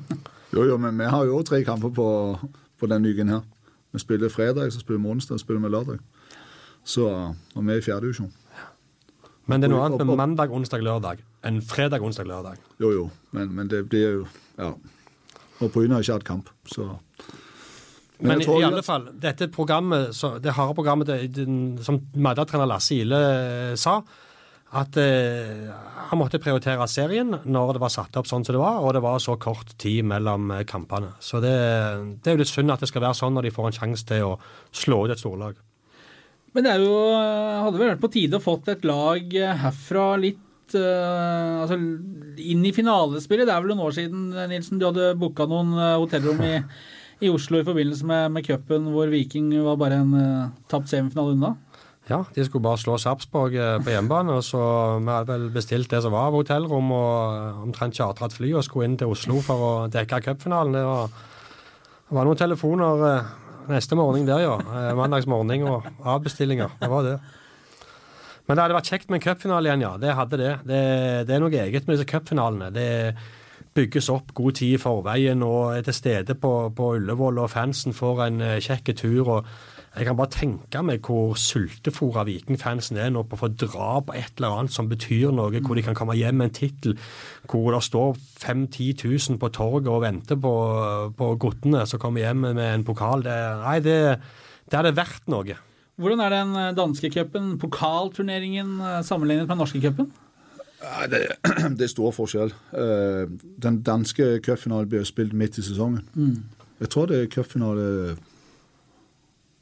[0.54, 2.10] jo, jo, men vi har jo tre kamper på,
[2.78, 3.46] på denne uken her.
[3.90, 5.98] Vi spiller fredag, så spiller vi onsdag, så spiller vi lørdag.
[6.84, 8.30] Så, og vi er i fjerde divisjon.
[9.50, 12.64] Men det er noe annet med mandag, onsdag, lørdag enn fredag, onsdag, lørdag.
[12.82, 13.04] Jo, jo,
[13.36, 14.26] men, men det blir jo
[14.60, 14.74] Ja.
[15.60, 16.86] Og Bryne har ikke hatt kamp, så
[18.20, 22.68] men, men i, alle fall, dette programmet, så, det harde programmet det, den, som Madda-trener
[22.68, 23.96] Lasse Ile eh, sa,
[24.76, 25.70] at eh,
[26.10, 29.02] han måtte prioritere serien når det var satt opp sånn som det var, og det
[29.04, 31.14] var så kort tid mellom eh, kampene.
[31.24, 31.54] Så det,
[32.20, 34.06] det er jo litt synd at det skal være sånn når de får en sjanse
[34.12, 34.36] til å
[34.68, 35.56] slå ut et storlag.
[36.52, 36.94] Men det er jo,
[37.64, 40.44] hadde vel vært på tide å fått et lag herfra litt
[40.78, 41.78] uh, altså
[42.40, 43.48] inn i finalespillet.
[43.48, 46.54] Det er vel noen år siden Nilsen, du hadde booka noen uh, hotellrom i,
[47.20, 51.36] i, Oslo i forbindelse med, med cupen hvor Viking var bare en uh, tapt semifinale
[51.36, 51.52] unna.
[52.10, 53.54] Ja, de skulle bare slå Sarpsborg
[53.84, 54.34] på hjemmebane.
[54.40, 54.62] og så
[54.98, 58.64] Vi hadde vel bestilt det som var av hotellrom, og omtrent chartra et fly og
[58.66, 60.74] skulle inn til Oslo for å dekke cupfinalen.
[60.74, 61.12] Det var,
[62.16, 63.04] var noen telefoner
[63.70, 64.56] Neste morgen der, ja.
[64.58, 66.72] Eh, mandagsmorgen og avbestillinger.
[66.80, 67.18] Det var det.
[68.50, 69.90] Men det hadde vært kjekt med en cupfinale igjen, ja.
[70.02, 70.54] Det hadde det.
[70.66, 70.78] det.
[71.28, 71.34] det.
[71.36, 72.72] er noe eget med disse cupfinalene.
[72.74, 72.88] Det
[73.78, 77.94] bygges opp god tid i forveien og er til stede på, på Ullevål, og fansen
[77.94, 79.30] får en uh, kjekk tur.
[79.36, 79.46] og
[79.94, 84.18] Jeg kan bare tenke meg hvor sultefòra Vikingfansen er nå på å få dra på
[84.18, 86.98] et eller annet som betyr noe, hvor de kan komme hjem med en tittel,
[87.46, 90.56] hvor det står 5 10 000 på torget og venter på,
[91.14, 93.22] på guttene som kommer hjem med en pokal.
[93.30, 93.98] Det, nei, det,
[94.66, 95.62] det hadde vært noe.
[96.00, 100.12] Hvordan er den eh, danske cupen, pokalturneringen, eh, sammenlignet med den norske cupen?
[101.12, 101.26] Det,
[101.76, 102.54] det, er stor forskjell.
[102.72, 103.28] Uh,
[103.60, 106.06] den danske cupfinalen blir spilt midt i sesongen.
[106.14, 106.38] Mm.
[106.80, 108.16] Jeg tror det er cupfinale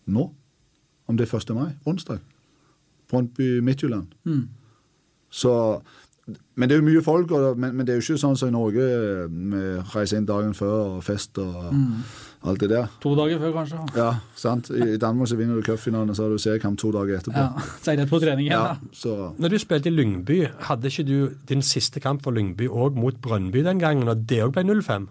[0.07, 0.29] nå.
[1.09, 1.51] Om det er 1.
[1.57, 1.73] mai.
[1.87, 2.21] Onsdag.
[3.11, 4.07] Brøndby Midtjylland.
[4.25, 4.49] Mm.
[5.31, 5.81] Så
[6.59, 8.53] Men det er jo mye folk, men, men, det er jo ikke sånn som i
[8.53, 8.85] Norge,
[9.29, 9.61] Vi
[9.95, 11.93] reiser inn dagen før og fest og mm.
[12.51, 12.91] alt det der.
[13.05, 13.85] To dager før, kanskje?
[13.97, 14.71] Ja, sant.
[14.75, 17.39] I, i Danmark så vinner du cupfinalen, så har du seriekamp to dager etterpå.
[17.39, 19.33] Ja, Så er det på trening igjen, ja, så.
[19.39, 20.39] Når du spilte i Lyngby,
[20.69, 24.43] hadde ikke du din siste kamp for Lyngby òg mot Brønnby den gangen, og det
[24.45, 25.09] òg ble 0-5?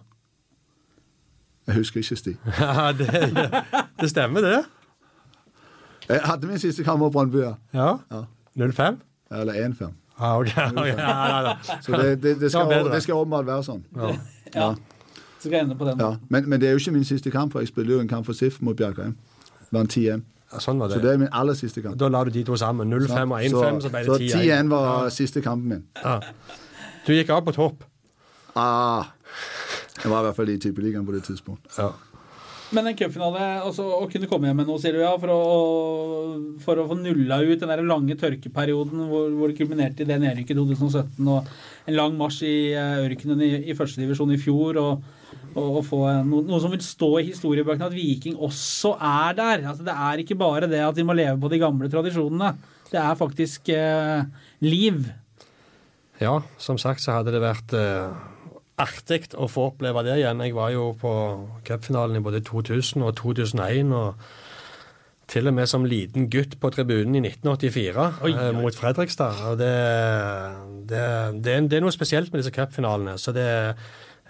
[1.67, 2.37] Jeg husker ikke, Stig.
[2.59, 3.07] Ja, det,
[4.01, 4.65] det, stemmer, det.
[6.07, 7.55] Jeg hadde min siste kamp mot Brønnby, ja.
[8.11, 8.27] ja.
[8.59, 9.01] 0-5?
[9.31, 9.95] Eller 1-5.
[10.19, 10.53] Ah, okay.
[10.97, 13.83] ja, Så det, det, det skal, det skal åpenbart være sånn.
[13.95, 14.13] Ja.
[14.55, 14.69] ja.
[15.37, 15.99] Så skal jeg ende på den.
[16.01, 16.15] Ja.
[16.29, 18.25] Men, men, det er jo ikke min siste kamp, for jeg spiller jo en kamp
[18.25, 19.13] for SIF mot Bjerkreim.
[19.71, 20.23] Vant 10-1.
[20.53, 20.97] Ja, sånn var det.
[20.97, 21.99] Så det er min aller siste kamp.
[21.99, 22.89] Da la du de to sammen.
[22.93, 24.31] 0-5 og 1-5, så, så, ble det 10-1.
[24.31, 25.85] Så 10-1 var siste kampen min.
[26.01, 26.17] Ja.
[27.05, 27.85] Du gikk av på topp?
[28.57, 29.11] Ah,
[30.01, 31.77] jeg var i hvert fall i Tippeligaen på det tidspunktet.
[31.77, 31.91] Ja.
[32.75, 35.43] Men en cupfinale, altså, å kunne komme hjem med noe, sier du ja, for å,
[36.63, 40.17] for å få nulla ut den der lange tørkeperioden hvor, hvor det kulminerte i det
[40.19, 41.47] nedrykket i 2017, og
[41.87, 45.07] en lang marsj i eh, ørkenen i, i førstedivisjon i fjor, og,
[45.53, 49.63] og, og få no, noe som vil stå i historiebøkene, at Viking også er der.
[49.63, 52.51] Altså, det er ikke bare det at de må leve på de gamle tradisjonene.
[52.91, 54.27] Det er faktisk eh,
[54.67, 55.07] liv.
[56.19, 58.35] Ja, som sagt så hadde det vært eh
[58.77, 60.43] artig å få oppleve det igjen.
[60.45, 61.13] Jeg var jo på
[61.67, 63.93] cupfinalen i både 2000 og 2001.
[63.93, 64.27] og
[65.27, 68.31] til og med som liten gutt på tribunen i 1984 oi, oi.
[68.31, 69.41] Eh, mot Fredrikstad.
[69.49, 69.73] og det,
[70.87, 71.01] det,
[71.43, 73.17] det, er, det, er, noe spesielt med disse cupfinalene.
[73.19, 73.49] så det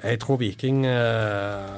[0.03, 1.77] jeg tror Viking, eh,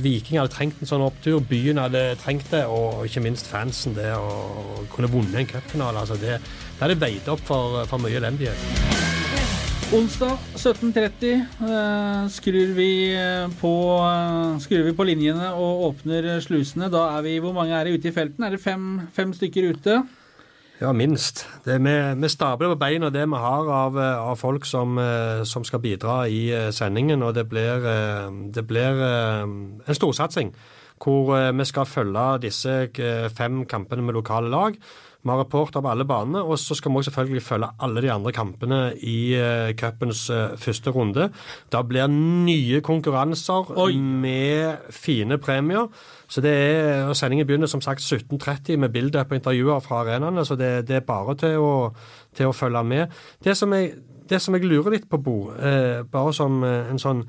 [0.00, 1.42] Viking hadde trengt en sånn opptur.
[1.44, 3.92] Byen hadde trengt det, og ikke minst fansen.
[3.96, 6.00] Det å kunne vunnet en cupfinale.
[6.00, 8.91] Altså det, det hadde veid opp for, for mye elendighet.
[9.92, 16.88] Onsdag 17.30 uh, skrur, vi eh, på, uh, skrur vi på linjene og åpner slusene.
[16.88, 18.46] Da er vi Hvor mange er det ute i felten?
[18.46, 19.98] Er det fem, fem stykker ute?
[20.80, 21.44] Ja, minst.
[21.66, 21.92] Det vi,
[22.24, 24.96] vi stabler på beina det vi har av, av folk som,
[25.44, 27.20] som, skal bidra i sendingen.
[27.22, 27.84] Og det blir,
[28.48, 30.56] det blir en storsatsing
[31.02, 32.80] hvor vi skal følge disse
[33.36, 34.80] fem kampene med lokale lag.
[35.22, 38.32] Vi har reporter på alle banene, og så skal vi selvfølgelig følge alle de andre
[38.34, 41.28] kampene i uh, cupens uh, første runde.
[41.72, 43.94] Da blir nye konkurranser Oi.
[43.96, 45.86] med fine premier.
[46.32, 50.44] Så det er, og Sendingen begynner som sagt 17.30 med bilder på intervjuer fra arenaene,
[50.44, 51.72] så det, det er bare til å,
[52.34, 53.12] til å, følge med.
[53.44, 53.92] Det som jeg,
[54.28, 57.26] det som jeg lurer litt på, Bo, eh, bare som eh, en sånn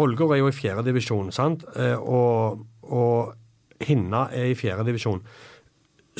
[0.00, 1.66] Ålgård er jo i fjerdedivisjon, sant?
[1.76, 5.20] Eh, og, og Hinna er i fjerdedivisjon.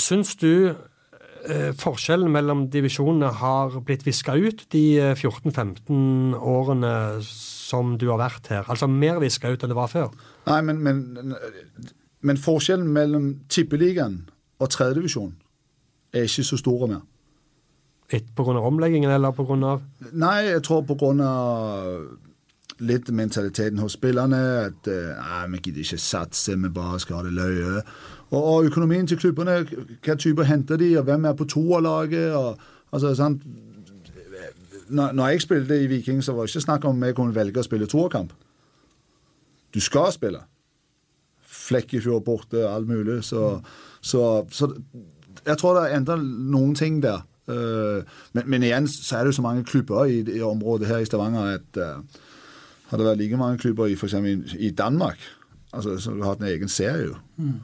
[0.01, 6.95] Syns du eh, forskjellen mellom divisjonene har blitt viska ut de 14-15 eh, årene
[7.27, 8.65] som du har vært her?
[8.69, 10.13] Altså mer viska ut enn det var før?
[10.49, 11.37] Nei, men, men,
[12.25, 14.23] men forskjellen mellom tippeligaen
[14.63, 15.35] og tredjedivisjon
[16.13, 17.07] er ikke så store mer.
[18.13, 18.59] Pga.
[18.61, 19.79] omleggingen, eller pga.
[20.13, 21.33] Nei, jeg tror pga
[22.83, 24.41] litt mentaliteten hos spillerne.
[24.67, 27.83] At uh, vi gidder ikke satse, vi bare skal ha det løye.
[28.31, 29.63] Og, og, økonomien til klubbene.
[30.05, 32.57] Hva typer henter de, og hvem er på toerlaget?
[32.93, 33.43] altså, sant?
[34.89, 37.61] Når, når, jeg spilte i Viking, så var det ikke snakk om jeg kunne velge
[37.61, 38.33] å spille toerkamp.
[39.75, 40.43] Du skal spille.
[41.43, 43.23] Flekkefjord borte, alt mulig.
[43.25, 43.61] Så,
[44.01, 44.69] så, så
[45.47, 47.25] jeg tror det endrer noen ting der.
[47.49, 51.03] Uh, men, men, igjen så er det jo så mange klubber i, i området her
[51.03, 52.21] i Stavanger at uh,
[52.93, 54.15] har det vært like mange klubber i f.eks.
[54.61, 55.21] i Danmark,
[55.73, 57.15] altså, så du har hatt en egen serie.
[57.41, 57.61] Mm.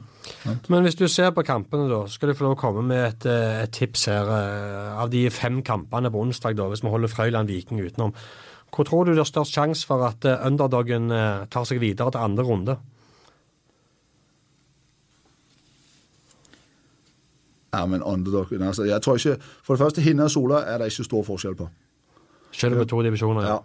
[0.69, 3.25] Men hvis du ser på kampene, da, skal du få lov å komme med et,
[3.29, 4.29] eh, et, tips her.
[4.35, 8.13] Eh, av de fem kampene på onsdag, da, hvis vi holder Frøyland Viking utenom,
[8.69, 11.09] hvor tror du det er størst sjanse for at eh, underdogen
[11.49, 12.77] tar seg videre til andre runde?
[17.73, 20.87] Ja, men underdogen altså, Jeg tror ikke For det første, Hinna og Sola er det
[20.89, 21.67] ikke stor forskjell på.
[22.51, 23.45] Selv med to divisjoner?
[23.45, 23.57] Ja.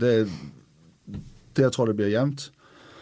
[0.00, 0.28] Det,
[1.58, 2.48] det tror jeg det blir jevnt.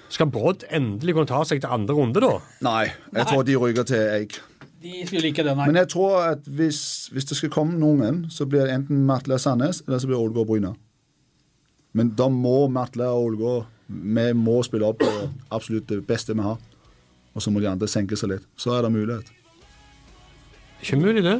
[0.09, 2.39] Skal Brodd endelig kunne ta seg til andre runde, da?
[2.65, 4.39] Nei, jeg tror de ryker til Eik.
[4.79, 5.67] De skulle ikke det, nei.
[5.67, 6.81] Men jeg tror at hvis,
[7.13, 10.23] hvis det skal komme noen, så blir det enten Matle Sandnes eller så blir det
[10.29, 10.73] Ålgård Bryna.
[11.99, 15.11] Men da må Matle og Ålgård Vi må spille opp på
[15.57, 16.59] absolutt det beste vi har.
[17.33, 18.45] Og så må de andre senke seg litt.
[18.61, 19.31] Så er det mulighet.
[20.83, 21.39] Ikke mulig, det.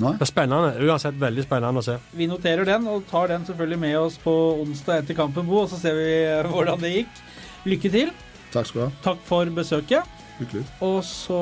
[0.00, 0.12] Nei?
[0.16, 0.72] Det er spennende.
[0.86, 1.98] Uansett veldig spennende å se.
[2.16, 5.70] Vi noterer den og tar den selvfølgelig med oss på onsdag etter kampen, Bo, og
[5.72, 6.10] så ser vi
[6.50, 7.22] hvordan det gikk.
[7.68, 8.12] Lykke til.
[8.54, 8.90] Takk skal du ha.
[9.04, 10.18] Takk for besøket.
[10.40, 10.64] Lykkelig.
[10.82, 11.40] Og så,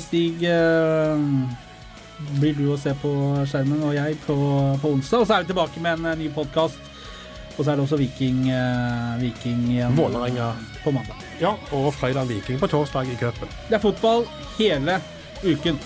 [0.00, 1.24] Stig, eh,
[2.40, 3.12] blir du å se på
[3.46, 4.36] skjermen, og jeg på,
[4.82, 5.20] på onsdag.
[5.22, 6.80] Og så er vi tilbake med en eh, ny podkast.
[7.58, 10.52] Og så er det også Viking, eh, Viking igjen Vålerenga.
[10.84, 11.24] på mandag.
[11.42, 13.50] Ja, og Frøyland Viking på torsdag i cupen.
[13.68, 14.24] Det er fotball
[14.58, 15.00] hele
[15.44, 15.78] uken.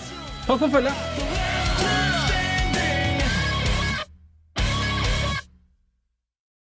[0.45, 1.52] Takk for følget.